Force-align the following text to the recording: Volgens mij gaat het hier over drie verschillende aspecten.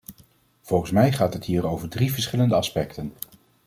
Volgens 0.61 0.91
mij 0.91 1.11
gaat 1.11 1.33
het 1.33 1.45
hier 1.45 1.67
over 1.67 1.89
drie 1.89 2.13
verschillende 2.13 2.55
aspecten. 2.55 3.13